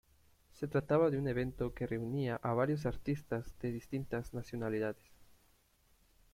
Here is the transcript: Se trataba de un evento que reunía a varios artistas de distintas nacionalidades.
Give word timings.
Se 0.53 0.67
trataba 0.67 1.11
de 1.11 1.19
un 1.19 1.27
evento 1.27 1.75
que 1.75 1.85
reunía 1.85 2.37
a 2.41 2.55
varios 2.55 2.87
artistas 2.87 3.53
de 3.59 3.71
distintas 3.71 4.33
nacionalidades. 4.33 5.11